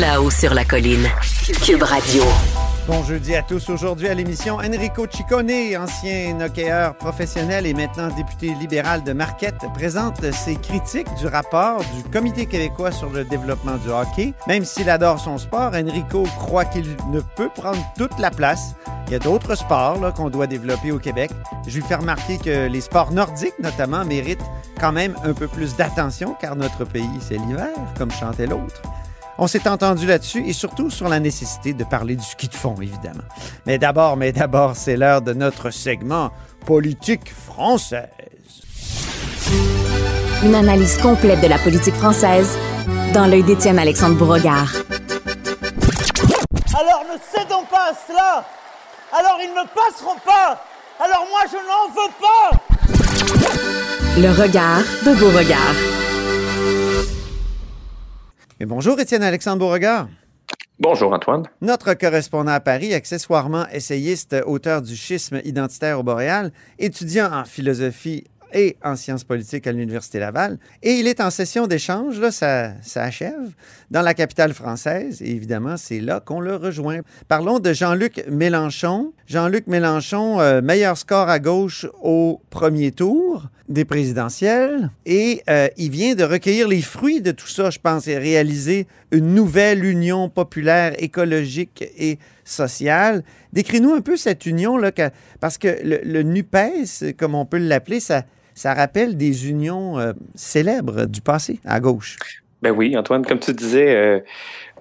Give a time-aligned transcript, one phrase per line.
[0.00, 1.06] Là-haut sur la colline.
[1.64, 2.22] Cube Radio.
[2.86, 3.70] Bon jeudi à tous.
[3.70, 10.30] Aujourd'hui à l'émission, Enrico Ciccone, ancien hockeyeur professionnel et maintenant député libéral de Marquette, présente
[10.32, 14.34] ses critiques du rapport du Comité québécois sur le développement du hockey.
[14.46, 18.74] Même s'il adore son sport, Enrico croit qu'il ne peut prendre toute la place.
[19.06, 21.30] Il y a d'autres sports qu'on doit développer au Québec.
[21.66, 24.44] Je lui fais remarquer que les sports nordiques, notamment, méritent
[24.78, 28.82] quand même un peu plus d'attention car notre pays, c'est l'hiver, comme chantait l'autre.
[29.38, 32.74] On s'est entendu là-dessus et surtout sur la nécessité de parler du ski de fond,
[32.80, 33.24] évidemment.
[33.66, 36.30] Mais d'abord, mais d'abord, c'est l'heure de notre segment
[36.64, 38.08] politique française.
[40.42, 42.56] Une analyse complète de la politique française
[43.12, 44.72] dans l'œil d'Étienne Alexandre Bourregard.
[46.78, 48.44] Alors ne cédons pas à cela.
[49.12, 50.62] Alors ils ne passeront pas.
[50.98, 52.50] Alors moi je n'en veux pas.
[54.18, 56.05] Le regard de Beauregard.
[58.58, 60.08] Et bonjour, Étienne Alexandre Beauregard.
[60.80, 61.42] Bonjour Antoine.
[61.60, 68.24] Notre correspondant à Paris, accessoirement essayiste, auteur du schisme identitaire au Boréal, étudiant en philosophie
[68.56, 70.58] et en sciences politiques à l'Université Laval.
[70.82, 73.52] Et il est en session d'échange, là, ça, ça achève,
[73.90, 75.20] dans la capitale française.
[75.20, 77.00] Et évidemment, c'est là qu'on le rejoint.
[77.28, 79.12] Parlons de Jean-Luc Mélenchon.
[79.26, 84.90] Jean-Luc Mélenchon, euh, meilleur score à gauche au premier tour des présidentielles.
[85.04, 88.86] Et euh, il vient de recueillir les fruits de tout ça, je pense, et réaliser
[89.10, 93.22] une nouvelle union populaire, écologique et sociale.
[93.52, 94.92] Décris-nous un peu cette union-là,
[95.40, 98.24] parce que le, le NUPES, comme on peut l'appeler, ça,
[98.56, 102.16] ça rappelle des unions euh, célèbres du passé à gauche.
[102.62, 104.20] Ben oui, Antoine, comme tu disais, euh,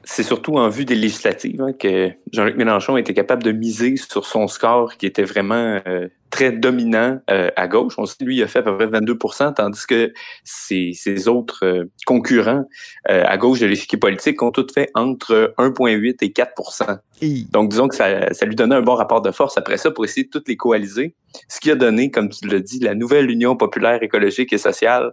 [0.05, 4.25] c'est surtout en vue des législatives hein, que Jean-Luc Mélenchon était capable de miser sur
[4.25, 7.95] son score qui était vraiment euh, très dominant euh, à gauche.
[7.97, 11.66] On sait lui, il a fait à peu près 22% tandis que ses, ses autres
[11.66, 12.66] euh, concurrents
[13.07, 16.99] à gauche de l'échiquier politique ont tous fait entre 1,8 et 4%
[17.51, 20.05] Donc, disons que ça, ça, lui donnait un bon rapport de force après ça pour
[20.05, 21.16] essayer de toutes les coaliser.
[21.49, 25.11] Ce qui a donné, comme tu l'as dit, la nouvelle Union populaire écologique et sociale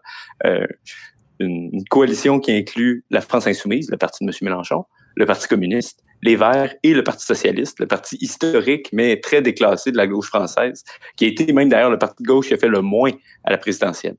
[1.41, 4.35] une, coalition qui inclut la France insoumise, le parti de M.
[4.43, 4.85] Mélenchon,
[5.17, 9.91] le Parti communiste, les Verts et le Parti socialiste, le parti historique, mais très déclassé
[9.91, 10.85] de la gauche française,
[11.17, 13.11] qui a été même d'ailleurs le parti de gauche qui a fait le moins
[13.45, 14.17] à la présidentielle.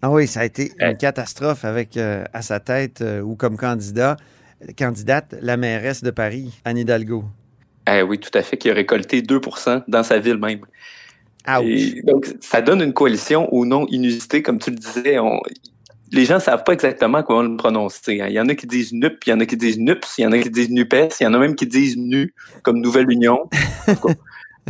[0.00, 3.56] Ah oui, ça a été une catastrophe avec euh, à sa tête euh, ou comme
[3.56, 4.16] candidat,
[4.76, 7.24] candidate la mairesse de Paris, Anne Hidalgo.
[7.88, 9.40] Eh oui, tout à fait, qui a récolté 2
[9.88, 10.60] dans sa ville même.
[11.64, 15.18] Et donc, ça donne une coalition au nom inusité, comme tu le disais.
[15.18, 15.40] On,
[16.12, 18.20] les gens ne savent pas exactement comment le prononcer.
[18.20, 18.26] Hein.
[18.28, 20.22] Il y en a qui disent NUP, il y en a qui disent NUPS, il
[20.22, 22.80] y en a qui disent NUPES, il y en a même qui disent NU, comme
[22.80, 23.48] Nouvelle Union.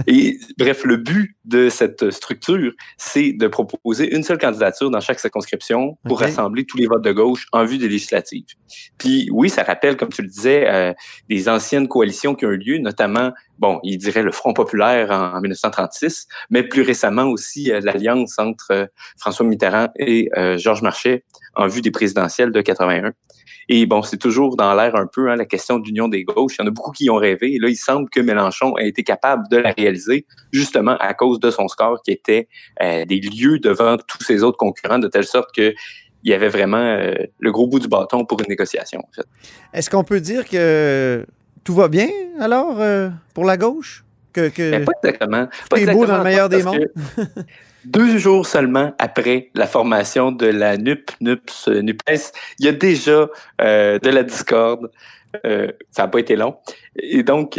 [0.06, 5.20] Et bref, le but de cette structure, c'est de proposer une seule candidature dans chaque
[5.20, 8.44] circonscription pour rassembler tous les votes de gauche en vue des législatives.
[8.98, 10.92] Puis oui, ça rappelle, comme tu le disais, euh,
[11.28, 15.40] des anciennes coalitions qui ont eu lieu, notamment, bon, il dirait le Front populaire en,
[15.40, 18.86] 1936, mais plus récemment aussi euh, l'alliance entre euh,
[19.18, 23.12] François Mitterrand et Georges Marchais en vue des présidentielles de 81.
[23.68, 26.56] Et bon, c'est toujours dans l'air un peu hein, la question d'union des gauches.
[26.58, 27.54] Il y en a beaucoup qui y ont rêvé.
[27.54, 31.40] Et là, il semble que Mélenchon a été capable de la réaliser justement à cause
[31.40, 32.48] de son score qui était
[32.82, 35.72] euh, des lieux devant tous ses autres concurrents, de telle sorte que
[36.24, 39.00] il y avait vraiment euh, le gros bout du bâton pour une négociation.
[39.00, 39.26] En fait.
[39.72, 41.26] Est-ce qu'on peut dire que
[41.64, 42.08] tout va bien
[42.38, 44.04] alors euh, pour la gauche?
[44.32, 44.70] Que, que...
[44.70, 45.48] Ben, pas exactement.
[45.68, 46.90] Pas beau dans le meilleur des mondes.
[47.84, 53.28] deux jours seulement après la formation de la NUP, NUPS, NUPES, il y a déjà
[53.60, 54.90] euh, de la discorde.
[55.46, 56.56] Euh, ça n'a pas été long.
[56.96, 57.58] Et donc,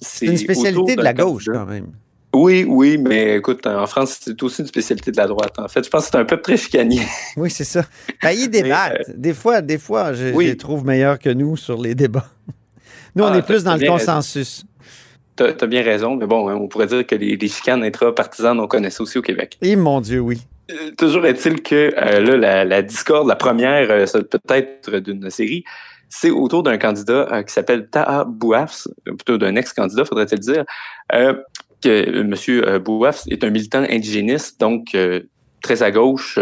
[0.00, 1.86] c'est une spécialité de la gauche, quand même.
[2.34, 5.58] Oui, oui, mais écoute, en France, c'est aussi une spécialité de la droite.
[5.58, 7.02] En fait, je pense que c'est un peuple très chicanier.
[7.36, 7.84] Oui, c'est ça.
[8.22, 9.00] Ben, ils débattent.
[9.08, 10.46] euh, des fois, des fois, je, oui.
[10.46, 12.30] je les trouve meilleurs que nous sur les débats.
[13.14, 14.64] Nous, on Ah, est plus dans le consensus.
[15.34, 18.60] T'as as bien raison, mais bon, hein, on pourrait dire que les, les chicanes intra-partisanes,
[18.60, 19.56] on connaît ça aussi au Québec.
[19.62, 20.42] Et mon Dieu, oui.
[20.70, 24.96] Euh, toujours est-il que euh, là, la, la discorde, la première, euh, ça peut être
[24.98, 25.64] d'une série,
[26.10, 30.64] c'est autour d'un candidat euh, qui s'appelle Taha Bouafs, plutôt d'un ex-candidat, faudrait-il dire,
[31.10, 34.96] que euh, Bouafs est un militant indigéniste, donc
[35.62, 36.38] très à gauche,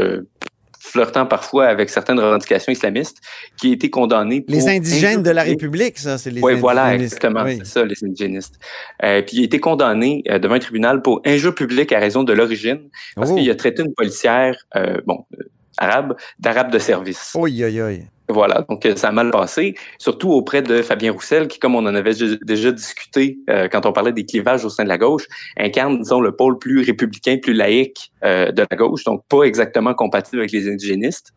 [0.90, 3.18] flirtant parfois avec certaines revendications islamistes,
[3.58, 6.94] qui a été condamné pour Les indigènes de la République, ça, c'est les oui, voilà,
[6.94, 7.56] exactement, Oui.
[7.58, 8.56] c'est ça, les indigénistes.
[9.04, 12.22] Euh, puis il a été condamné euh, devant un tribunal pour injure publique à raison
[12.24, 12.80] de l'origine,
[13.16, 13.36] parce Oh.
[13.36, 15.24] qu'il a traité une policière, euh, bon,
[15.78, 17.32] arabe, d'arabe de service.
[17.34, 17.98] Oi, oi, oi.
[18.30, 21.80] Voilà, donc euh, ça a mal passé, surtout auprès de Fabien Roussel, qui, comme on
[21.80, 25.26] en avait déjà- discuté euh, quand on parlait des clivages au sein de la gauche,
[25.56, 29.94] incarne, disons, le pôle plus républicain, plus laïque euh, de la gauche, donc pas exactement
[29.94, 31.32] compatible avec les indigénistes.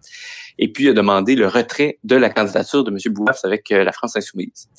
[0.59, 2.97] Et puis, il a demandé le retrait de la candidature de M.
[3.11, 4.69] Bouafs avec la France insoumise.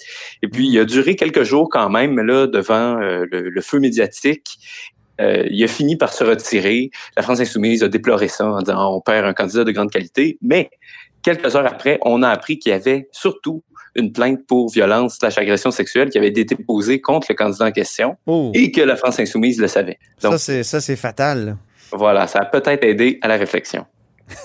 [0.41, 4.59] Et puis, il a duré quelques jours quand même, là, devant le, feu médiatique.
[5.19, 6.91] Il a fini par se retirer.
[7.17, 10.39] La France insoumise a déploré ça en disant on perd un candidat de grande qualité.
[10.43, 10.71] Mais
[11.25, 13.63] quelques heures après, on a appris qu'il y avait surtout
[13.97, 17.71] une plainte pour violence slash agression sexuelle qui avait été déposée contre le candidat en
[17.73, 18.51] question Oh.
[18.55, 19.99] et que la France insoumise le savait.
[20.19, 21.47] Ça, Donc, c'est, ça, c'est fatal.
[21.47, 21.57] là.
[21.93, 23.87] voilà, ça a peut-être aidé à la réflexion.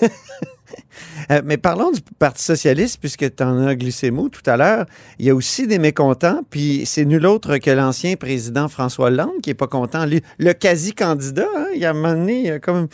[1.30, 4.86] Euh, mais parlons du Parti socialiste, puisque tu en as glissé mot tout à l'heure.
[5.18, 9.40] Il y a aussi des mécontents, puis c'est nul autre que l'ancien président François Hollande
[9.42, 10.06] qui n'est pas content.
[10.38, 12.88] Le quasi-candidat, hein, il a un moment donné, il a comme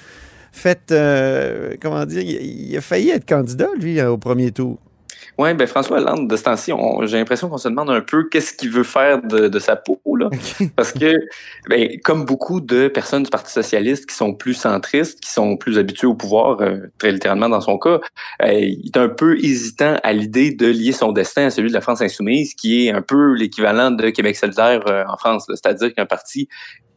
[0.57, 4.79] fait, euh, comment dire, il, a failli être candidat, lui, euh, au premier tour.
[5.39, 6.73] Oui, ben François Hollande, de ce temps-ci,
[7.03, 10.01] j'ai l'impression qu'on se demande un peu qu'est-ce qu'il veut faire de, de sa peau,
[10.17, 10.31] là.
[10.77, 11.15] Parce que,
[11.69, 15.77] ben, comme beaucoup de personnes du Parti socialiste qui sont plus centristes, qui sont plus
[15.79, 18.01] habituées au pouvoir, euh, très littéralement dans son cas,
[18.43, 21.75] euh, il est un peu hésitant à l'idée de lier son destin à celui de
[21.75, 25.45] la France insoumise, qui est un peu l'équivalent de Québec solidaire euh, en France.
[25.49, 26.49] C'est-à-dire qu'un parti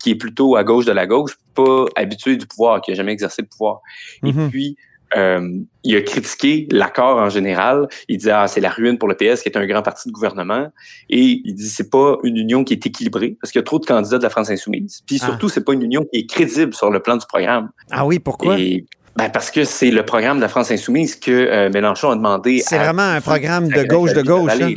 [0.02, 3.12] qui est plutôt à gauche de la gauche, pas habitué du pouvoir, qui a jamais
[3.12, 3.82] exercé le pouvoir.
[4.24, 4.50] Et Mhm.
[4.50, 4.78] puis,
[5.18, 5.42] euh,
[5.84, 7.88] il a critiqué l'accord en général.
[8.08, 10.14] Il dit ah c'est la ruine pour le PS qui est un grand parti de
[10.14, 10.68] gouvernement
[11.10, 13.80] et il dit c'est pas une union qui est équilibrée parce qu'il y a trop
[13.80, 15.02] de candidats de la France insoumise.
[15.08, 15.26] Puis Ah.
[15.28, 17.70] surtout c'est pas une union qui est crédible sur le plan du programme.
[17.92, 18.60] Ah oui, pourquoi?
[18.60, 18.86] Et
[19.16, 22.60] ben, parce que c'est le programme de la France insoumise que euh, Mélenchon a demandé.
[22.66, 24.52] C'est vraiment un programme de gauche de gauche.
[24.52, 24.74] à- hein?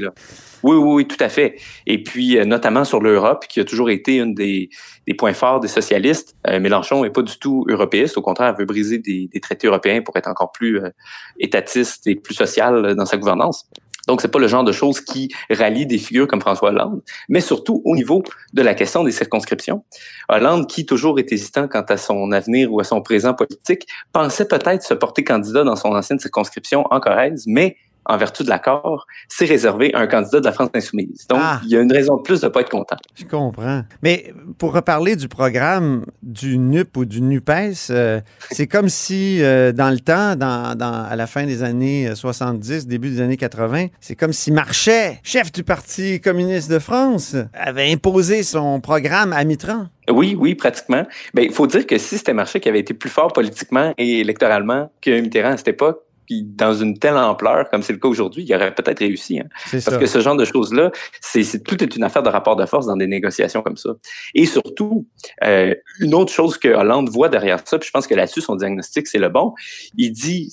[0.62, 1.56] Oui, oui, oui, tout à fait.
[1.86, 4.70] Et puis, euh, notamment sur l'Europe, qui a toujours été une des,
[5.06, 6.36] des points forts des socialistes.
[6.46, 8.16] Euh, Mélenchon n'est pas du tout européiste.
[8.16, 10.90] Au contraire, il veut briser des, des traités européens pour être encore plus euh,
[11.38, 13.68] étatiste et plus social euh, dans sa gouvernance.
[14.08, 17.40] Donc, c'est pas le genre de choses qui rallie des figures comme François Hollande, mais
[17.40, 18.22] surtout au niveau
[18.52, 19.84] de la question des circonscriptions.
[20.28, 24.48] Hollande, qui toujours est hésitant quant à son avenir ou à son présent politique, pensait
[24.48, 27.76] peut-être se porter candidat dans son ancienne circonscription en Corrèze, mais
[28.06, 31.26] en vertu de l'accord, c'est réservé à un candidat de la France insoumise.
[31.28, 31.60] Donc, Ah.
[31.64, 32.96] il y a une raison de plus de ne pas être content.
[33.14, 33.82] Je comprends.
[34.02, 38.20] Mais pour reparler du programme du NUP ou du NUPES, euh,
[38.50, 42.14] c'est comme si euh, dans le temps, dans, dans- à la fin des années euh,
[42.14, 47.36] 70, début des années 80, c'est comme si Marchais, chef du Parti communiste de France,
[47.54, 49.86] avait imposé son programme à Mitran.
[50.10, 51.06] Oui, oui, pratiquement.
[51.34, 54.20] Ben, il faut dire que si c'était Marchais qui avait été plus fort politiquement et
[54.20, 56.00] électoralement que Mitterrand à cette époque,
[56.32, 59.38] puis dans une telle ampleur comme c'est le cas aujourd'hui, il aurait peut-être réussi.
[59.40, 59.46] hein.
[59.70, 59.96] Parce ça.
[59.98, 62.96] que ce genre de choses-là, c'est tout est une affaire de rapport de force dans
[62.96, 63.90] des négociations comme ça.
[64.34, 65.06] Et surtout,
[65.44, 68.56] euh, une autre chose que Hollande voit derrière ça, puis je pense que là-dessus, son
[68.56, 69.52] diagnostic, c'est le bon,
[69.98, 70.50] il dit,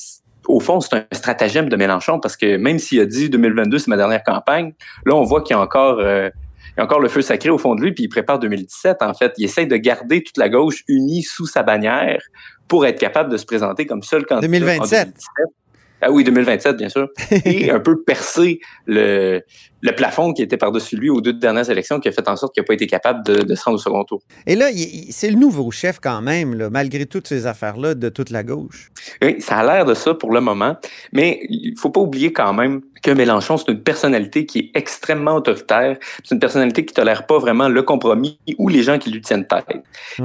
[0.48, 3.88] au fond, c'est un stratagème de Mélenchon, parce que même s'il a dit 2022, c'est
[3.88, 4.74] ma dernière campagne,
[5.06, 6.00] là, on voit qu'il y a encore...
[6.00, 6.30] euh,
[6.78, 8.98] il y a encore le feu sacré au fond de lui, puis il prépare 2017,
[9.02, 9.34] en fait.
[9.38, 12.22] Il essaie de garder toute la gauche unie sous sa bannière
[12.70, 14.48] pour être capable de se présenter comme seul candidat.
[14.48, 15.08] en 2027.
[15.08, 15.46] 2017.
[16.02, 17.10] Ah oui, 2027, bien sûr.
[17.46, 19.42] Et un peu percer le,
[19.82, 22.54] le plafond qui était par-dessus lui aux deux dernières élections, qui a fait en sorte
[22.54, 24.22] qu'il n'a pas été capable de, de se rendre au second tour.
[24.46, 24.68] Et là,
[25.10, 28.92] c'est le nouveau chef quand même, là, malgré toutes ces affaires-là de toute la gauche.
[29.22, 30.78] Oui, ça a l'air de ça pour le moment,
[31.14, 35.36] mais il faut pas oublier quand même que Mélenchon, c'est une personnalité qui est extrêmement
[35.36, 35.98] autoritaire.
[36.24, 39.48] C'est une personnalité qui tolère pas vraiment le compromis ou les gens qui lui tiennent
[39.48, 39.66] tête.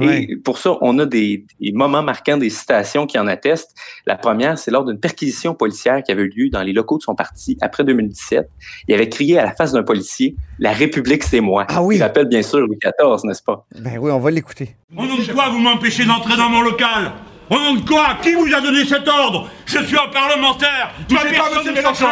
[0.01, 3.73] Et pour ça, on a des, des moments marquants, des citations qui en attestent.
[4.05, 7.03] La première, c'est lors d'une perquisition policière qui avait eu lieu dans les locaux de
[7.03, 8.47] son parti après 2017.
[8.87, 11.95] Il avait crié à la face d'un policier «La République, c'est moi Ah oui.
[11.95, 13.65] Il rappelle bien sûr Louis XIV, n'est-ce pas?
[13.79, 14.75] Ben oui, on va l'écouter.
[14.95, 17.11] Au nom de quoi vous m'empêchez d'entrer dans mon local?
[17.49, 18.17] Au nom de quoi?
[18.21, 19.49] Qui vous a donné cet ordre?
[19.65, 20.91] Je suis un parlementaire.
[21.07, 22.07] Touchez pas, monsieur Mélenchon.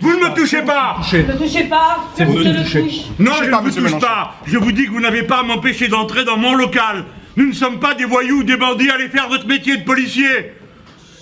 [0.00, 0.96] Vous ne me touchez pas.
[1.12, 1.98] Ne me touchez pas.
[2.16, 2.82] C'est vous qui le touchez.
[2.82, 3.00] touche.
[3.18, 4.34] Non, je ne vous touche pas.
[4.46, 7.04] Je vous dis que vous n'avez pas à m'empêcher d'entrer dans mon local.
[7.36, 10.52] Nous ne sommes pas des voyous, des bandits, allez faire votre métier de policier.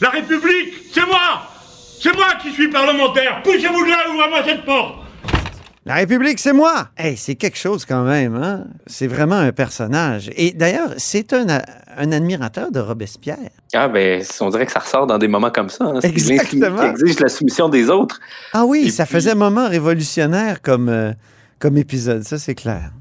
[0.01, 1.50] La République, c'est moi
[2.03, 4.95] C'est moi qui suis parlementaire Poussez-vous de là, ouvrez-moi cette porte
[5.85, 6.89] La République, c'est moi!
[6.97, 8.65] Hey, c'est quelque chose quand même, hein?
[8.87, 10.31] C'est vraiment un personnage.
[10.37, 11.63] Et d'ailleurs, c'est un, a-
[11.99, 13.37] un admirateur de Robespierre.
[13.75, 15.85] Ah, ben, on dirait que ça ressort dans des moments comme ça.
[15.85, 15.99] Hein.
[16.01, 16.83] C'est Exactement.
[16.95, 18.19] Qui exige la soumission des autres.
[18.55, 21.13] Ah oui, Et ça puis- faisait moment révolutionnaire comme, euh,
[21.59, 22.93] comme épisode, ça c'est clair.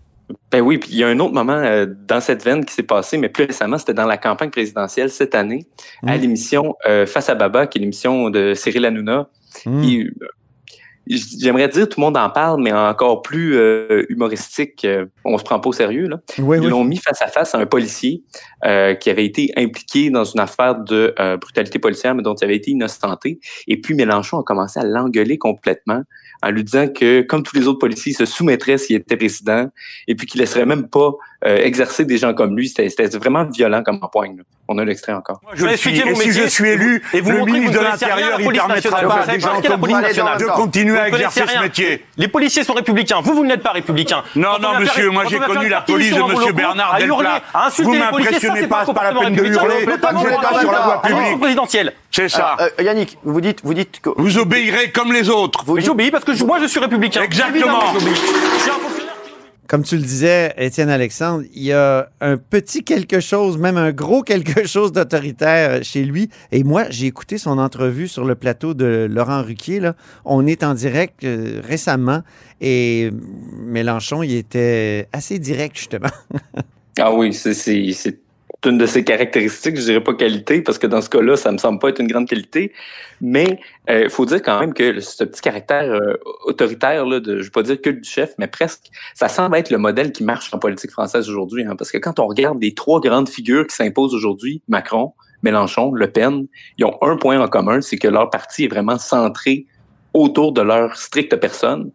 [0.52, 2.84] Ben oui, puis il y a un autre moment euh, dans cette veine qui s'est
[2.84, 5.66] passé, mais plus récemment, c'était dans la campagne présidentielle cette année,
[6.06, 6.22] à Mm.
[6.22, 9.28] l'émission euh, Face à Baba, qui est l'émission de Cyril Hanouna.
[9.66, 9.84] Mm.
[10.02, 10.10] Euh,
[11.08, 14.86] J'aimerais dire, tout le monde en parle, mais encore plus euh, humoristique.
[14.86, 16.08] euh, on se prend pas au sérieux.
[16.08, 16.18] Là.
[16.38, 16.70] Oui, Ils oui.
[16.70, 18.22] l'ont mis face à face à un policier
[18.64, 22.58] euh, qui avait été impliqué dans une affaire de brutalité policière, mais dont il avait
[22.58, 23.40] été innocenté.
[23.68, 26.04] Et puis Mélenchon a commencé à l'engueuler complètement
[26.42, 29.70] en lui disant que, comme tous les autres policiers, il se soumettrait s'il était président
[30.08, 31.12] et puis qu'il laisserait même pas
[31.46, 32.68] euh, exercer des gens comme lui.
[32.70, 34.38] C'était c'était vraiment violent comme empoigne.
[34.38, 34.44] là.
[34.68, 35.40] On a l'extrait encore.
[35.54, 37.84] Je le suis, et si je suis élu, et vous le ministre vous de ne
[37.90, 41.44] l'Intérieur, la il permettra pas à des gens comme vous de continuer à Vous exercer
[41.48, 42.06] ce métier.
[42.18, 43.20] Les policiers sont républicains.
[43.22, 44.22] Vous, vous n'êtes pas républicain.
[44.36, 47.42] Non, Quand non, monsieur, faire- moi, j'ai connu la police de monsieur Bernard Delplat.
[47.80, 49.86] Vous m'impressionnez pas, c'est pas la peine de hurler.
[49.86, 51.40] Vous n'êtes pas sur la voie publique.
[51.40, 51.94] présidentielle.
[52.12, 52.58] C'est ça.
[52.60, 54.10] Euh, euh, Yannick, vous dites, vous dites que.
[54.18, 55.64] Vous obéirez comme les autres.
[55.74, 57.22] Mais J'obéis parce que je- moi je suis républicain.
[57.22, 57.80] Exactement.
[59.70, 63.92] Comme tu le disais, Étienne Alexandre, il y a un petit quelque chose, même un
[63.92, 66.32] gros quelque chose d'autoritaire chez lui.
[66.52, 69.92] Et moi, j'ai écouté son entrevue sur le plateau de Laurent Ruquier.
[70.26, 72.24] On est en direct euh, récemment
[72.60, 73.12] et
[73.60, 76.10] Mélenchon, il était assez direct, justement.
[76.98, 78.20] Ah oui, c'est
[78.66, 81.58] une de ses caractéristiques, je dirais pas qualité, parce que dans ce cas-là, ça me
[81.58, 82.74] semble pas être une grande qualité.
[83.22, 87.46] Mais il faut dire quand même que ce petit caractère euh, autoritaire, là, de, je
[87.46, 90.54] veux pas dire que du chef, mais presque, ça semble être le modèle qui marche
[90.54, 91.64] en politique française aujourd'hui.
[91.66, 95.14] Hein, parce que quand on regarde les trois grandes figures qui s'imposent aujourd'hui, Macron,
[95.44, 96.48] Mélenchon, Le Pen,
[96.78, 99.66] ils ont un point en commun, c'est que leur parti est vraiment centré
[100.14, 101.92] autour de leur stricte personne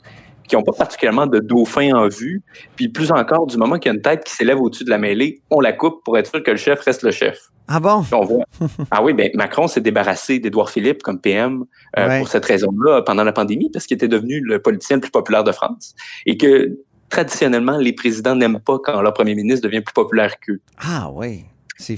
[0.49, 2.43] qui n'ont pas particulièrement de dauphin en vue.
[2.77, 4.99] Puis plus encore, du moment qu'il y a une tête qui s'élève au-dessus de la
[4.99, 7.39] mêlée, on la coupe pour être sûr que le chef reste le chef.
[7.67, 8.03] Ah bon?
[8.03, 8.45] Puis on voit.
[8.91, 11.65] ah oui, ben Macron s'est débarrassé d'Édouard Philippe comme PM
[11.99, 12.19] euh, Ouais.
[12.19, 15.45] pour cette raison-là pendant la pandémie, parce qu'il était devenu le politicien le plus populaire
[15.45, 15.95] de France.
[16.27, 16.77] Et que
[17.09, 20.61] traditionnellement, les présidents n'aiment pas quand leur premier ministre devient plus populaire qu'eux.
[20.79, 21.45] Ah oui.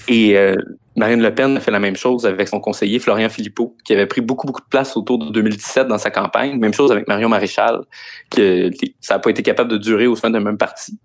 [0.08, 0.56] Et euh,
[0.96, 4.06] Marine Le Pen a fait la même chose avec son conseiller Florian Philippot, qui avait
[4.06, 6.58] pris beaucoup, beaucoup de place autour de 2017 dans sa campagne.
[6.58, 7.80] Même chose avec Marion Maréchal,
[8.30, 10.98] que ça n'a pas été capable de durer au sein d'un même parti.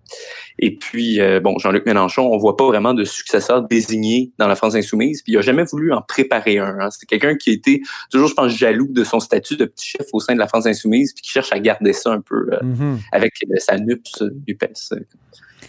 [0.58, 4.54] Et puis, euh, bon, Jean-Luc Mélenchon, on voit pas vraiment de successeur désigné dans la
[4.56, 6.76] France insoumise, puis il a jamais voulu en préparer un.
[6.80, 6.88] hein.
[6.90, 10.06] C'est quelqu'un qui a été toujours, je pense, jaloux de son statut de petit chef
[10.14, 12.58] au sein de la France insoumise, puis qui cherche à garder ça un peu euh,
[12.62, 12.98] Mhm.
[13.12, 13.76] avec euh, sa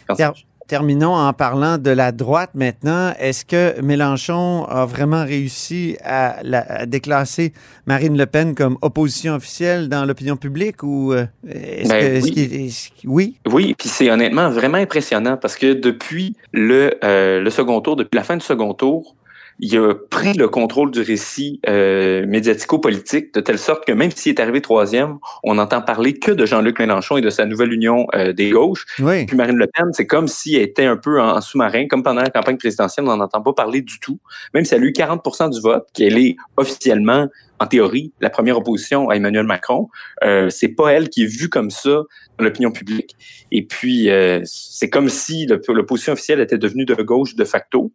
[0.08, 0.34] quand Ter-
[0.68, 3.14] terminons en parlant de la droite maintenant.
[3.20, 7.54] Est-ce que Mélenchon a vraiment réussi à, la- à déclasser
[7.86, 12.24] Marine Le Pen comme opposition officielle dans l'opinion publique ou euh, est-ce Ben que est-ce
[12.26, 12.32] oui.
[12.32, 13.38] qu'il- oui?
[13.52, 18.16] Oui, puis c'est honnêtement vraiment impressionnant parce que depuis le, euh, le second tour, depuis
[18.16, 19.16] la fin du second tour,
[19.60, 24.32] il a pris le contrôle du récit euh, médiatico-politique de telle sorte que même s'il
[24.34, 28.08] est arrivé troisième, on n'entend parler que de Jean-Luc Mélenchon et de sa nouvelle union
[28.16, 28.86] euh, des gauches.
[29.00, 29.26] Oui.
[29.26, 32.04] Puis Marine Le Pen, c'est comme si elle était un peu en, en sous-marin, comme
[32.04, 34.20] pendant la campagne présidentielle, on n'en entend pas parler du tout.
[34.54, 37.28] Même si elle a eu 40 du vote, qu'elle est officiellement,
[37.60, 39.88] en théorie, la première opposition à Emmanuel Macron,
[40.24, 42.02] euh, c'est pas elle qui est vue comme ça
[42.38, 43.16] dans l'opinion publique.
[43.52, 47.92] Et puis, euh, c'est comme si l'op- l'opposition officielle était devenue de gauche de facto.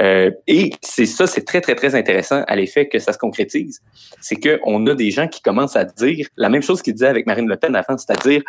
[0.00, 3.80] Euh, et c'est ça, c'est très, très, très intéressant à l'effet que ça se concrétise.
[4.20, 7.26] C'est qu'on a des gens qui commencent à dire la même chose qu'ils disaient avec
[7.26, 8.42] Marine Le Pen avant, c'est-à-dire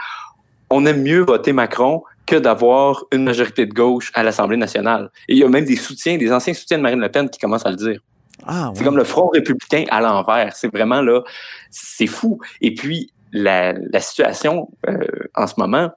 [0.69, 5.09] on aime mieux voter Macron que d'avoir une majorité de gauche à l'Assemblée nationale.
[5.27, 7.39] Et il y a même des soutiens, des anciens soutiens de Marine Le Pen qui
[7.39, 7.99] commencent à le dire.
[8.47, 10.55] Ah, C'est comme le Front républicain à l'envers.
[10.55, 11.21] C'est vraiment là,
[11.69, 12.39] c'est fou.
[12.61, 14.97] Et puis, la, la situation euh,
[15.35, 15.89] en ce moment,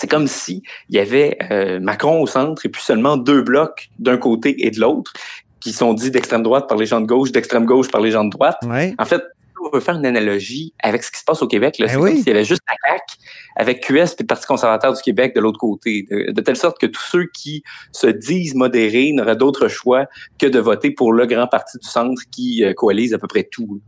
[0.00, 3.90] c'est comme si il y avait euh, Macron au centre et puis seulement deux blocs
[3.98, 5.12] d'un côté et de l'autre
[5.60, 8.24] qui sont dits d'extrême droite par les gens de gauche, d'extrême gauche par les gens
[8.24, 8.56] de droite.
[8.66, 8.94] Ouais.
[8.98, 9.22] En fait,
[9.62, 11.78] on veut faire une analogie avec ce qui se passe au Québec.
[11.78, 11.84] là.
[11.84, 12.10] Ben C'est oui.
[12.12, 13.16] comme s'il y avait juste la CAQ
[13.56, 16.06] avec QS et le Parti conservateur du Québec de l'autre côté.
[16.10, 20.06] De, de telle sorte que tous ceux qui se disent modérés n'auraient d'autre choix
[20.38, 23.44] que de voter pour le grand parti du centre qui euh, coalise à peu près
[23.44, 23.82] tout.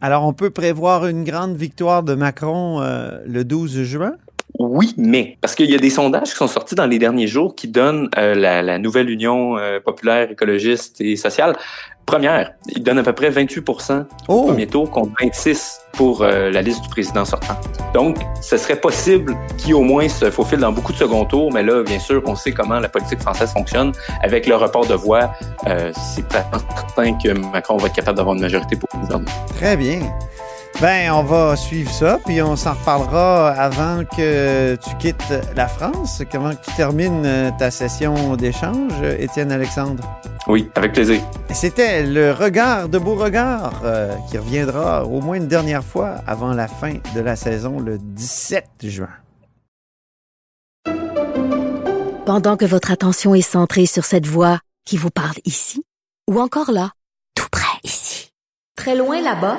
[0.00, 4.14] Alors, on peut prévoir une grande victoire de Macron euh, le 12 juin?
[4.62, 7.54] Oui, mais parce qu'il y a des sondages qui sont sortis dans les derniers jours
[7.54, 11.56] qui donnent euh, la, la, nouvelle Union euh, populaire, écologiste et sociale
[12.10, 12.52] première.
[12.74, 13.74] Ils donnent à peu près 28 oh.
[14.28, 17.54] au premier tour contre 26 pour euh, la liste du président sortant.
[17.94, 21.62] Donc, ce serait possible qu'il au moins se faufile dans beaucoup de second tours, mais
[21.62, 23.92] là, bien sûr, on sait comment la politique française fonctionne.
[24.22, 25.30] Avec le report de voix,
[25.68, 29.30] euh, c'est certain que Macron va être capable d'avoir une majorité pour le gouvernement.
[29.54, 30.00] Très bien.
[30.80, 36.22] Ben, on va suivre ça, puis on s'en reparlera avant que tu quittes la France.
[36.32, 40.02] Comment tu termines euh, ta session d'échange, Étienne Alexandre?
[40.46, 41.20] Oui, avec plaisir.
[41.50, 46.66] C'était le regard de Beauregard euh, qui reviendra au moins une dernière fois avant la
[46.66, 49.10] fin de la saison le 17 juin.
[52.24, 55.82] Pendant que votre attention est centrée sur cette voix qui vous parle ici,
[56.28, 56.92] ou encore là,
[57.34, 58.30] tout près ici,
[58.76, 59.58] très loin là-bas,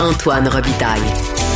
[0.00, 1.02] Antoine Robitaille,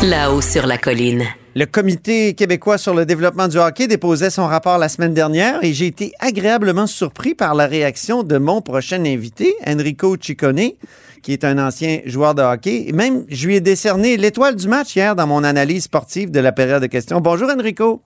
[0.05, 1.25] là-haut sur la colline.
[1.55, 5.73] Le Comité québécois sur le développement du hockey déposait son rapport la semaine dernière et
[5.73, 10.73] j'ai été agréablement surpris par la réaction de mon prochain invité, Enrico Ciccone,
[11.23, 12.90] qui est un ancien joueur de hockey.
[12.93, 16.53] Même, je lui ai décerné l'étoile du match hier dans mon analyse sportive de la
[16.53, 17.20] période de questions.
[17.20, 18.03] Bonjour, Enrico.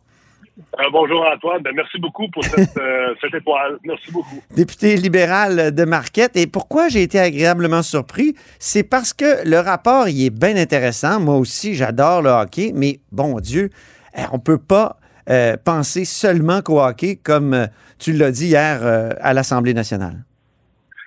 [0.58, 3.78] Euh, bonjour Antoine, ben, merci beaucoup pour cette, euh, cette, étoile.
[3.84, 4.42] Merci beaucoup.
[4.54, 6.36] Député libéral de Marquette.
[6.36, 8.34] Et pourquoi j'ai été agréablement surpris?
[8.58, 11.20] C'est parce que le rapport, il est bien intéressant.
[11.20, 13.70] Moi aussi, j'adore le hockey, mais bon Dieu,
[14.16, 17.66] eh, on ne peut pas euh, penser seulement qu'au hockey, comme euh,
[18.00, 20.24] tu l'as dit hier euh, à l'Assemblée nationale.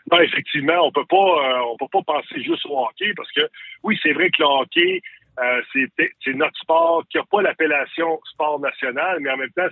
[0.10, 3.42] Non, effectivement, on peut pas, on peut pas penser juste au hockey parce que
[3.84, 5.02] oui, c'est vrai que le hockey,
[5.40, 9.68] euh, c'est notre sport qui n'a pas l'appellation sport national, mais en même temps,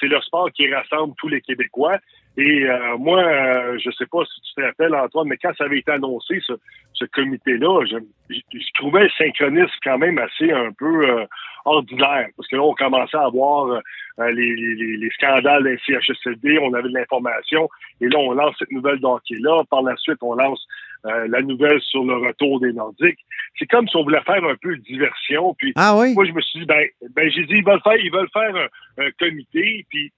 [0.00, 1.98] c'est le sport qui rassemble tous les Québécois.
[2.38, 5.64] Et euh, moi, euh, je sais pas si tu te rappelles, Antoine, mais quand ça
[5.64, 6.52] avait été annoncé, ce,
[6.92, 7.96] ce comité-là, je,
[8.30, 11.26] je, trouvais le synchronisme quand même assez un peu euh,
[11.64, 12.28] ordinaire.
[12.36, 13.82] Parce que là, on commençait à voir
[14.18, 17.68] les, les, les, scandales des CHSLD, on avait de l'information,
[18.00, 19.64] et là, on lance cette nouvelle d'hockey-là.
[19.68, 20.64] Par la suite, on lance
[21.04, 23.18] la nouvelle sur le retour des Nordiques.
[23.58, 25.54] C'est comme si on voulait faire un peu de diversion.
[25.58, 26.14] Puis ah oui?
[26.14, 28.54] moi, je me suis dit, ben, ben j'ai dit, ils veulent faire, ils veulent faire
[28.54, 30.12] un, un comité, puis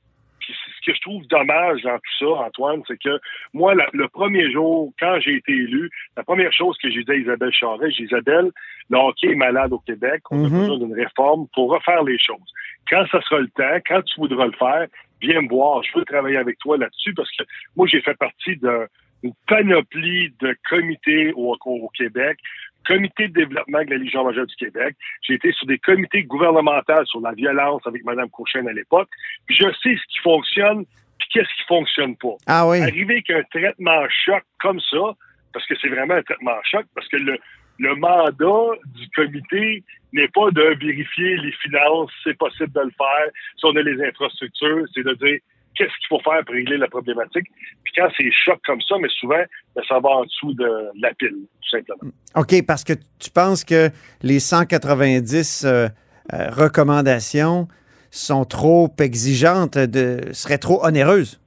[0.53, 3.19] ce que je trouve dommage dans tout ça, Antoine, c'est que
[3.53, 7.17] moi, le premier jour, quand j'ai été élu, la première chose que j'ai dit à
[7.17, 8.51] Isabelle Charret, j'ai dit, Isabelle,
[8.89, 10.59] le hockey est malade au Québec, on a Mhm.
[10.61, 12.53] besoin d'une réforme pour refaire les choses.
[12.89, 14.87] Quand ça sera le temps, quand tu voudras le faire,
[15.23, 17.45] viens me voir, je veux travailler avec toi là-dessus parce que
[17.77, 22.39] moi, j'ai fait partie d'une panoplie de comités au, au Québec
[22.87, 24.97] comité de développement de la Légion majeure du Québec.
[25.23, 29.09] J'ai été sur des comités gouvernementaux sur la violence avec Mme Courchaine à l'époque.
[29.47, 30.85] Puis je sais ce qui fonctionne
[31.19, 32.37] puis qu'est-ce qui fonctionne pas.
[32.47, 32.81] Ah oui.
[32.81, 35.15] Arriver avec un traitement choc comme ça,
[35.53, 37.39] parce que c'est vraiment un traitement choc, parce que le,
[37.79, 43.31] le mandat du comité n'est pas de vérifier les finances, c'est possible de le faire,
[43.57, 45.39] si on a les infrastructures, c'est de dire
[45.75, 47.47] qu'est-ce qu'il faut faire pour régler la problématique.
[47.85, 49.43] Puis quand c'est choc comme ça, mais souvent,
[49.75, 52.13] ben, ça va en dessous de la pile, tout simplement.
[52.37, 53.91] OK, parce que tu penses que
[54.23, 55.89] les 190 euh,
[56.33, 57.67] euh, recommandations
[58.11, 61.41] sont trop exigeantes, de, seraient trop onéreuses?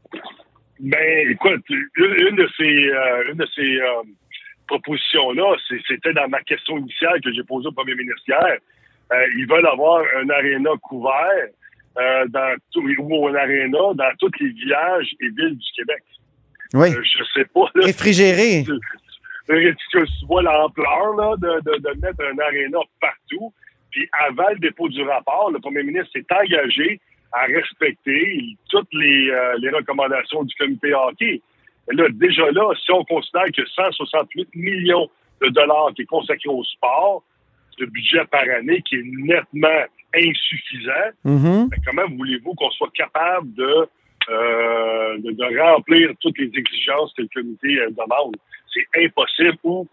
[0.80, 4.04] Ben, écoute, une, une de ces, euh, une de ces euh,
[4.68, 5.56] propositions-là,
[5.88, 8.58] c'était dans ma question initiale que j'ai posée au premier ministre hier.
[9.38, 11.48] Ils veulent avoir un aréna couvert
[11.98, 16.04] euh, dans tout, ou un aréna dans tous les villages et villes du Québec.
[16.74, 16.90] Oui.
[16.90, 17.66] Euh, je sais pas.
[17.76, 18.64] Là, Réfrigéré.
[19.46, 23.54] Tu, tu vois l'ampleur là, de, de, de mettre un aréna partout.
[23.92, 27.02] Puis avant le dépôt du rapport, le premier ministre s'est engagé
[27.34, 31.42] à respecter toutes les, euh, les recommandations du comité hockey.
[31.92, 35.10] Et là, déjà là, si on considère que 168 millions
[35.42, 37.24] de dollars qui est consacré au sport,
[37.80, 39.84] le budget par année qui est nettement
[40.16, 41.70] insuffisant, Mhm.
[41.70, 43.88] ben, comment voulez-vous qu'on soit capable de,
[44.30, 48.36] euh, de, de remplir toutes les exigences que le comité euh, demande?
[48.74, 49.88] C'est impossible ou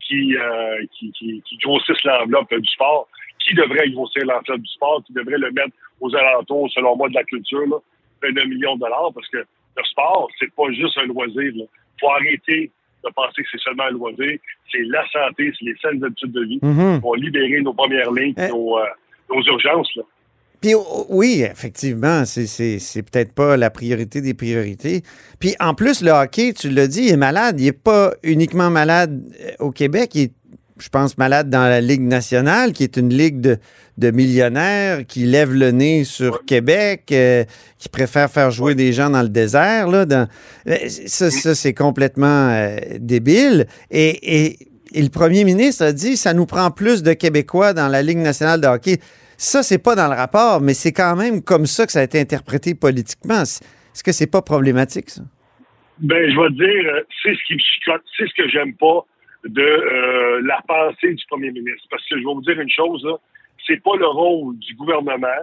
[0.00, 3.08] qui, euh, qui, qui, qui grossissent l'enveloppe du sport.
[3.40, 5.02] Qui devrait grossir l'enveloppe du sport?
[5.04, 7.76] Qui devrait le mettre aux alentours, selon moi, de la culture, là,
[8.22, 9.12] 29 millions de dollars?
[9.14, 11.52] Parce que le sport, c'est pas juste un loisir.
[11.54, 11.66] Il
[12.00, 12.70] faut arrêter
[13.08, 14.38] de penser que c'est seulement un loisir.
[14.70, 16.58] C'est la santé, c'est les saines habitudes de vie.
[16.62, 17.00] Mhm.
[17.02, 18.48] On va libérer nos premières lignes, Eh.
[18.48, 18.82] nos, euh,
[19.34, 19.88] nos urgences.
[19.96, 20.02] Là.
[20.60, 25.02] Puis o- oui, effectivement, c'est- peut-être pas la priorité des priorités.
[25.38, 27.60] Puis en plus, le hockey, tu l'as dit, il est malade.
[27.60, 30.32] Il n'est pas uniquement malade euh, au Québec, il est,
[30.78, 33.56] je pense, malade dans la Ligue nationale, qui est une ligue de,
[33.98, 37.44] de millionnaires qui lève le nez sur Québec, euh,
[37.78, 39.88] qui préfère faire jouer des gens dans le désert.
[39.88, 40.28] Là, dans-
[40.68, 43.66] Euh, ça, ça, c'est complètement euh, débile.
[43.90, 44.58] Et, et-
[44.92, 48.18] et le premier ministre a dit ça nous prend plus de Québécois dans la Ligue
[48.18, 48.98] nationale de hockey.
[49.36, 52.02] Ça, c'est pas dans le rapport, mais c'est quand même comme ça que ça a
[52.04, 53.42] été interprété politiquement.
[53.42, 55.22] Est-ce que c'est pas problématique, ça?
[55.98, 59.04] Ben, je vais te dire, c'est ce qui me chicote, c'est ce que j'aime pas
[59.48, 61.86] de euh, la pensée du premier ministre.
[61.90, 63.06] Parce que je vais vous dire une chose,
[63.66, 65.42] c'est pas le rôle du gouvernement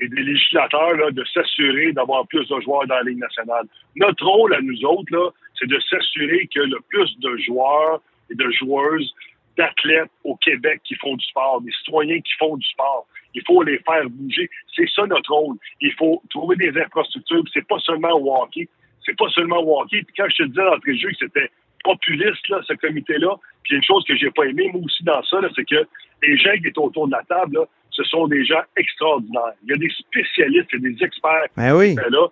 [0.00, 3.66] et des législateurs là, de s'assurer d'avoir plus de joueurs dans la Ligue nationale.
[3.96, 8.00] Notre rôle à nous autres, c'est de s'assurer que le plus de joueurs
[8.30, 9.14] et de joueuses,
[9.56, 13.06] d'athlètes au Québec qui font du sport, des citoyens qui font du sport.
[13.34, 14.50] Il faut les faire bouger.
[14.74, 15.56] C'est ça notre rôle.
[15.80, 17.42] Il faut trouver des infrastructures.
[17.52, 18.68] C'est pas seulement au hockey.
[19.04, 20.02] C'est pas seulement au hockey.
[20.02, 21.50] Puis quand je te disais d'entrée de jeu que c'était
[21.84, 25.38] populiste, là, ce comité-là, puis une chose que j'ai pas aimé, moi aussi, dans ça,
[25.54, 25.86] c'est que
[26.22, 29.54] les gens qui étaient autour de la table, là, ce sont des gens extraordinaires.
[29.62, 31.46] Il y a des spécialistes, il y a des experts.
[31.56, 31.94] Ben oui.
[31.94, 32.26] qui étaient là.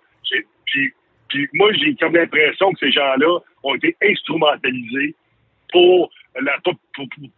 [0.65, 0.93] Puis,
[1.29, 5.15] puis moi, j'ai comme l'impression que ces gens-là ont été instrumentalisés
[5.71, 6.09] pour,
[6.41, 6.75] la, pour,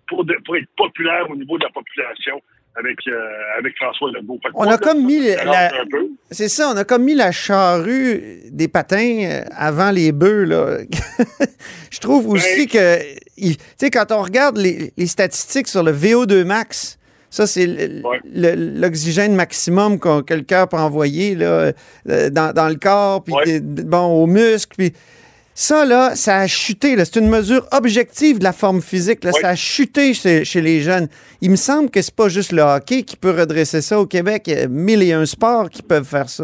[0.07, 2.41] pour, pour être populaires au niveau de la population
[2.77, 3.13] avec, euh,
[3.57, 4.37] avec François Legault.
[4.43, 5.71] Que On a comme mis la-.
[6.31, 10.43] C'est ça, on a comme mis la charrue des patins euh, avant les bœufs.
[10.45, 10.77] Là.
[11.91, 12.99] Je trouve aussi que,
[13.37, 16.97] il- tu sais, quand on regarde les, les statistiques sur le VO2 max,
[17.29, 17.67] ça, c'est
[18.33, 21.71] l'oxygène maximum qu'on- que le cœur peut envoyer là,
[22.09, 24.75] euh, dans, dans le corps, puis bon, aux muscles.
[24.77, 24.93] Puis
[25.57, 26.97] ça, là, ça a chuté.
[27.05, 29.23] C'est une mesure objective de la forme physique.
[29.23, 29.31] Là.
[29.31, 31.07] Ça a chuté chez, chez les jeunes.
[31.41, 34.43] Il me semble que c'est pas juste le hockey qui peut redresser ça au Québec.
[34.47, 36.43] Il y a mille et un sports qui peuvent faire ça.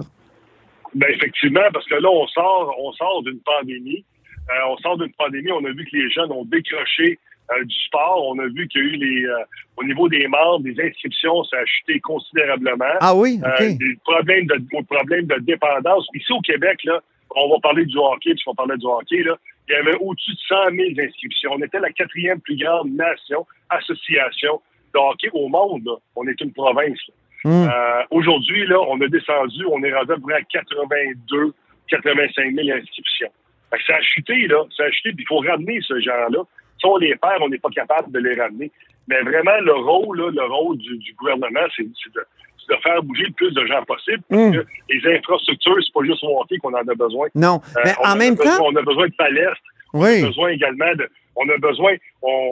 [0.95, 4.06] Ben effectivement, parce que là, on sort, on sort d'une pandémie.
[4.50, 7.19] Euh, on sort d'une pandémie, on a vu que les jeunes ont décroché
[7.52, 8.28] euh, du sport.
[8.30, 9.43] On a vu qu'il y a eu les euh,
[9.76, 12.95] au niveau des membres, des inscriptions, ça a chuté considérablement.
[13.02, 16.08] Ah oui, Euh, des problèmes de des problèmes de dépendance.
[16.15, 17.02] Ici au Québec, là,
[17.36, 19.36] on va parler du hockey, puisqu'on parlait du hockey, là,
[19.70, 21.52] il y avait au-dessus de 100 000 inscriptions.
[21.54, 24.62] On était la quatrième plus grande nation, association
[24.94, 25.84] de hockey au monde.
[25.86, 25.96] là.
[26.15, 27.00] On est une province.
[27.44, 27.67] Hmm.
[27.67, 31.54] Euh, Aujourd'hui, là, on a descendu, on est rendu à peu près à 82,
[31.88, 33.32] 85 000 inscriptions.
[33.72, 34.63] Fait que ça a chuté, là.
[34.76, 36.44] Ça a chuté, puis il faut ramener ce genre-là.
[36.80, 38.72] Si on les perd, on n'est pas capable de les ramener.
[39.08, 42.26] Mais vraiment, le rôle, là, le rôle du, du gouvernement, c'est de,
[42.71, 44.23] de faire bouger le plus de gens possible.
[44.29, 44.51] Parce Mm.
[44.53, 47.27] que les infrastructures, c'est pas juste hockey qu'on en a besoin.
[47.36, 47.62] Non.
[47.77, 49.62] Euh, Mais on en même besoin- temps- On a besoin de palestres.
[49.93, 50.23] On Oui.
[50.23, 51.10] a besoin également de.
[51.36, 51.93] On a besoin.
[52.21, 52.51] On,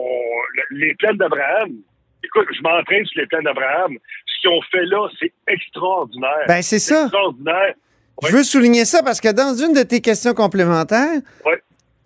[0.72, 1.70] les plaines d'Abraham.
[2.22, 3.96] Écoute, je m'entraîne sur les plaines d'Abraham.
[4.26, 6.44] Ce qu'ils ont fait là, c'est extraordinaire.
[6.48, 7.02] Ben, c'est ça.
[7.04, 7.74] Extraordinaire.
[8.28, 11.20] Je veux souligner ça parce que dans une de tes questions complémentaires,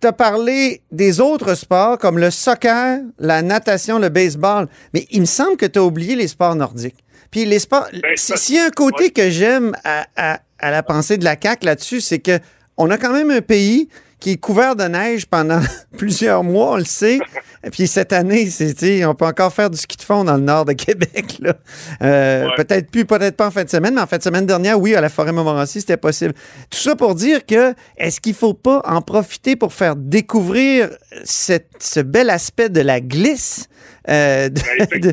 [0.00, 4.68] tu as parlé des autres sports comme le soccer, la natation, le baseball.
[4.92, 7.02] Mais il me semble que tu as oublié les sports nordiques.
[7.34, 7.88] Puis les sports.
[8.14, 11.34] si- S'il y a un côté que j'aime à, à- à la pensée de la
[11.40, 12.38] CAQ là-dessus, c'est que
[12.76, 13.88] on a quand même un pays
[14.20, 15.60] qui est couvert de neige pendant
[15.98, 17.18] plusieurs mois, on le sait.
[17.64, 20.42] Et puis cette année, c'est, on peut encore faire du ski de fond dans le
[20.42, 21.38] nord de Québec.
[21.40, 21.54] là.
[22.02, 24.80] Euh, Peut-être plus, peut-être pas en fin de semaine, mais en fin de semaine dernière,
[24.80, 26.34] oui, à la forêt Montmorency, c'était possible.
[26.70, 30.88] Tout ça pour dire que est-ce qu'il faut pas en profiter pour faire découvrir
[31.24, 33.66] cette- ce bel aspect de la glisse?
[34.08, 35.12] Euh, de- de-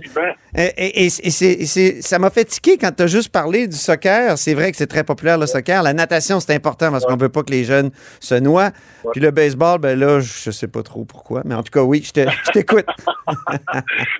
[0.57, 3.67] et, et- et c'est- et c'est- ça m'a fait tiquer quand tu as juste parlé
[3.67, 4.37] du soccer.
[4.37, 5.81] C'est vrai que c'est très populaire le soccer.
[5.83, 8.71] La natation, c'est important parce qu'on veut pas que les jeunes se noient.
[9.13, 11.41] Puis le baseball, ben là, je sais pas trop pourquoi.
[11.45, 12.85] Mais en tout cas, oui, je te- je t'écoute.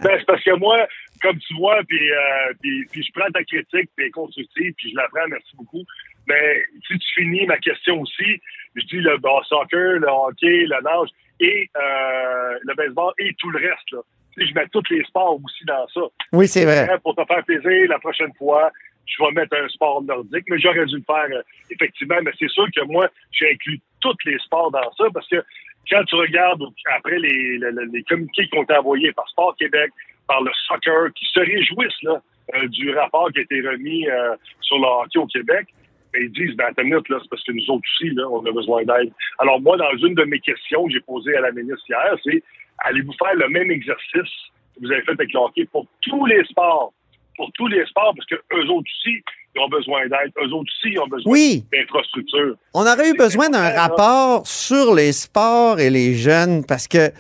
[0.02, 0.78] Ben, c'est parce que moi,
[1.22, 4.92] comme tu vois, puis, euh, puis, puis je prends ta critique, puis est constructive, puis
[4.92, 5.84] je la prends, merci beaucoup.
[6.28, 8.40] Mais si tu finis ma question aussi,
[8.76, 13.50] je dis le bon, soccer, le hockey, le nage et euh, le baseball et tout
[13.50, 13.92] le reste.
[13.92, 14.00] Là.
[14.38, 16.02] Je mets tous les sports aussi dans ça.
[16.34, 16.90] Oui, c'est vrai.
[16.90, 18.72] Hein, Pour te faire plaisir, la prochaine fois,
[19.06, 22.18] je vais mettre un sport nordique, mais j'aurais dû le faire euh, effectivement.
[22.24, 25.44] Mais c'est sûr que moi, j'ai inclus tous les sports dans ça parce que
[25.90, 26.64] quand tu regardes
[26.96, 29.92] après les, les, les communiqués qui ont été envoyés par Sport Québec,
[30.28, 32.22] par le soccer, qui se réjouissent là,
[32.56, 35.68] euh, du rapport qui a été remis euh, sur le hockey au Québec,
[36.14, 38.46] ben, ils disent, ben, attends minute, là, c'est parce que nous autres aussi, là, on
[38.46, 39.12] a besoin d'aide.
[39.40, 42.44] Alors, moi, dans une de mes questions que j'ai posées à la ministre hier, c'est,
[42.86, 44.32] allez-vous faire le même exercice
[44.76, 46.94] que vous avez fait avec le hockey pour tous les sports?
[47.38, 49.22] Pour tous les sports, parce que eux autres aussi,
[49.56, 50.32] ils ont besoin d'aide.
[50.44, 51.66] Eux autres aussi, ils ont besoin Oui.
[51.74, 52.56] d'infrastructures.
[52.74, 57.12] On aurait eu besoin d'un rapport sur les sports et les jeunes parce que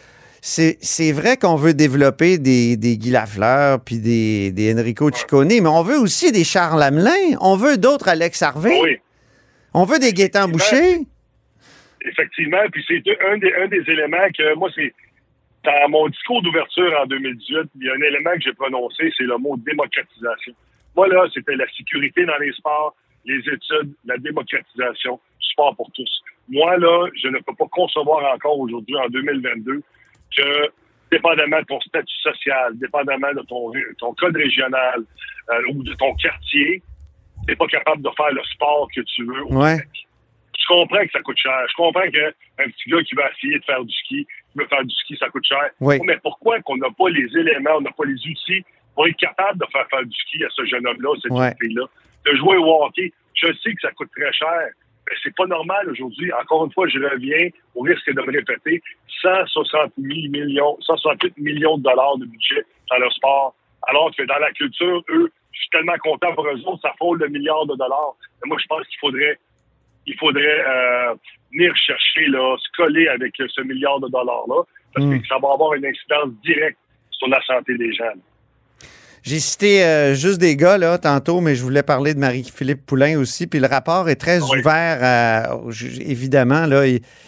[0.44, 5.68] c'est vrai qu'on veut développer des, des Guy Lafleur puis des, des Enrico Ciccone, mais
[5.68, 7.38] on veut aussi des Charles Hamelin.
[7.42, 8.80] On veut d'autres Alex Harvey.
[8.82, 8.98] Oui.
[9.74, 11.00] On veut des Gaétan Boucher.
[12.04, 14.94] Effectivement, puis c'est un des, un des éléments que moi, c'est
[15.64, 19.24] dans mon discours d'ouverture en 2018, il y a un élément que j'ai prononcé, c'est
[19.24, 20.54] le mot démocratisation.
[20.96, 22.96] Moi, là, c'était la sécurité dans les sports,
[23.26, 26.24] les études, la démocratisation, sport pour tous.
[26.50, 29.82] Moi, là, je ne peux pas concevoir encore aujourd'hui, en 2022,
[30.36, 30.72] que,
[31.12, 35.04] dépendamment de ton statut social, dépendamment de ton, ton code régional
[35.50, 36.82] euh, ou de ton quartier,
[37.46, 39.78] tu n'es pas capable de faire le sport que tu veux au Ouais.
[39.78, 40.08] Québec.
[40.60, 41.58] Je comprends que ça coûte cher.
[41.70, 44.94] Je comprends qu'un petit gars qui va essayer de faire du ski, veut faire du
[44.96, 45.70] ski, ça coûte cher.
[45.80, 46.00] Oui.
[46.06, 48.64] Mais pourquoi qu'on n'a pas les éléments, on n'a pas les outils
[48.96, 51.48] pour être capable de faire faire du ski à ce jeune homme-là, cette Ouais.
[51.48, 51.86] jeune fille-là?
[52.26, 54.70] De jouer au hockey, je sais que ça coûte très cher.
[55.10, 56.32] Mais c'est pas normal aujourd'hui.
[56.34, 58.82] Encore une fois, je reviens au risque de me répéter.
[59.22, 63.56] 160 000 millions, 168 millions de dollars de budget dans le sport.
[63.88, 67.20] Alors que dans la culture, eux, je suis tellement content pour eux autres, ça frôle
[67.20, 68.14] le milliard de dollars.
[68.46, 69.40] Moi, je pense qu'il faudrait
[70.06, 71.16] il faudrait euh,
[71.52, 75.22] venir chercher, là, se coller avec ce milliard de dollars-là, parce Mm.
[75.22, 76.78] que ça va avoir une incidence directe
[77.12, 78.14] sur la santé des gens.
[79.24, 83.20] J'ai cité euh, juste des gars là tantôt, mais je voulais parler de Marie-Philippe Poulain
[83.20, 83.46] aussi.
[83.46, 86.66] Puis le rapport est très ouvert, à- j- évidemment.
[86.66, 86.82] Là,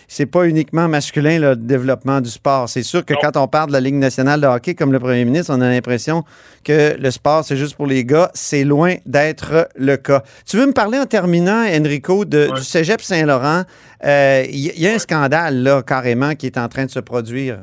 [0.08, 2.68] c'est pas uniquement masculin là, le développement du sport.
[2.68, 5.24] C'est sûr que quand on parle de la Ligue nationale de hockey, comme le premier
[5.24, 6.24] ministre, on a l'impression
[6.64, 8.32] que le sport c'est juste pour les gars.
[8.34, 10.24] C'est loin d'être le cas.
[10.48, 13.64] Tu veux me parler en terminant, Enrico, de, du Cégep Saint-Laurent?
[14.04, 16.92] Euh, Il y, il y a un scandale là carrément qui est en train de
[16.92, 17.60] se produire.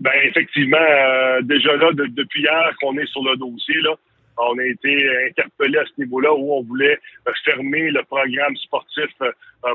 [0.00, 3.94] Ben effectivement, euh, déjà là, de- depuis hier qu'on est sur le dossier, là,
[4.38, 4.94] on a été
[5.28, 9.32] interpellé à ce niveau-là où on voulait euh, fermer le programme sportif euh,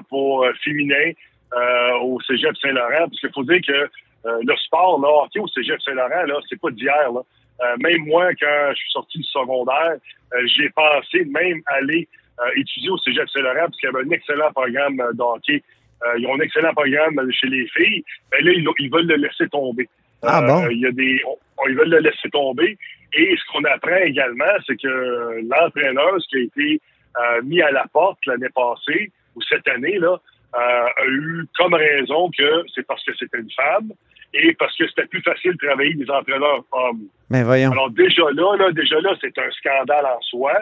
[0.10, 1.12] pour euh, féminin
[1.56, 3.08] euh, au Cégep Saint-Laurent.
[3.10, 3.90] Parce qu'il faut dire que
[4.26, 7.12] le sport, là, hockey au Cégep Saint-Laurent, là, c'est pas d'hier.
[7.12, 7.20] Là.
[7.62, 9.98] Euh, même moi, quand je suis sorti du secondaire,
[10.34, 12.08] euh, j'ai pensé même aller
[12.40, 15.62] euh, étudier au Cégep Saint-Laurent parce qu'il y avait un excellent programme de hockey.
[16.06, 18.04] Euh, ils ont un excellent programme chez les filles.
[18.32, 19.90] Mais là, ils, ils veulent le laisser tomber.
[20.24, 20.66] Ah bon?
[20.66, 21.38] Euh, il y a des, on-
[21.70, 22.78] ils veulent le laisser tomber.
[23.14, 26.82] Et ce qu'on apprend également, c'est que l'entraîneur, ce qui a été
[27.22, 30.18] euh, mis à la porte l'année passée ou cette année, là,
[30.56, 33.92] euh, a eu comme raison que c'est parce que c'était une femme
[34.34, 37.04] et parce que c'était plus facile de travailler des entraîneurs hommes.
[37.30, 37.72] Mais voyons.
[37.72, 40.54] Alors déjà là, là déjà là, c'est un scandale en soi.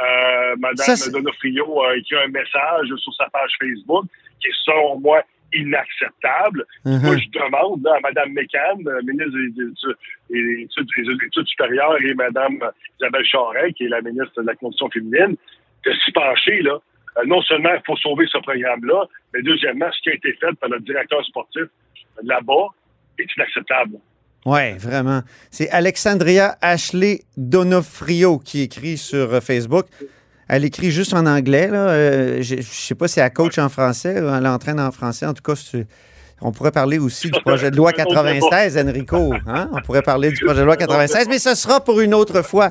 [0.00, 4.06] Euh, Madame Ça, Donofrio a écrit un message sur sa page Facebook
[4.40, 5.22] qui est selon moi
[5.54, 6.64] inacceptable.
[6.84, 7.00] Mhm.
[7.02, 11.46] Moi, je demande là, à Mme McCann, euh, ministre des, des- des études, des études
[11.46, 12.58] supérieures, et Mme
[13.00, 15.36] Isabelle Charest, qui est la ministre de la Condition féminine,
[15.84, 16.62] de s'y pencher.
[16.62, 16.78] Là.
[17.18, 20.52] Euh, non seulement il faut sauver ce programme-là, mais deuxièmement, ce qui a été fait
[20.60, 21.64] par le directeur sportif
[22.22, 22.68] là-bas
[23.18, 23.96] est inacceptable.
[24.44, 25.20] Oui, vraiment.
[25.50, 29.86] C'est Alexandria Ashley Donofrio qui écrit sur euh, Facebook.
[30.54, 31.68] Elle écrit juste en anglais.
[31.68, 31.88] Là.
[31.88, 35.24] Euh, je ne sais pas si elle coach en français elle entraîne en français.
[35.24, 35.58] En tout cas,
[36.42, 39.32] on pourrait parler aussi du projet de loi 96, Enrico.
[39.46, 39.70] Hein?
[39.72, 42.70] On pourrait parler du projet de loi 96, mais ce sera pour une autre fois.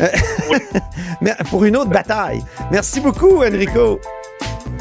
[0.00, 0.06] Euh,
[1.20, 2.40] mais pour une autre bataille.
[2.70, 4.00] Merci beaucoup, Enrico.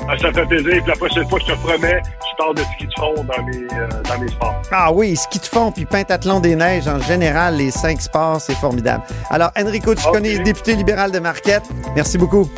[0.10, 0.72] Ah, Ça me fait plaisir.
[0.72, 3.58] Puis la prochaine fois, je te promets, je parle de ski de fond dans mes,
[3.58, 4.62] euh, dans mes sports.
[4.72, 8.56] Ah oui, ski de fond puis pentathlon des neiges en général, les cinq sports, c'est
[8.56, 9.04] formidable.
[9.30, 11.64] Alors, Enrico Ciccone, député libéral de Marquette,
[11.96, 12.50] merci beaucoup.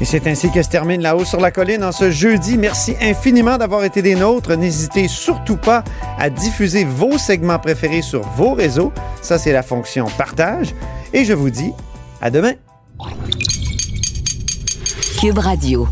[0.00, 2.58] Et c'est ainsi que se termine La Haut sur la Colline en ce jeudi.
[2.58, 4.56] Merci infiniment d'avoir été des nôtres.
[4.56, 5.84] N'hésitez surtout pas
[6.18, 8.92] à diffuser vos segments préférés sur vos réseaux.
[9.22, 10.74] Ça, c'est la fonction partage.
[11.12, 11.72] Et je vous dis
[12.20, 12.54] à demain.
[15.20, 15.86] Cube Radio.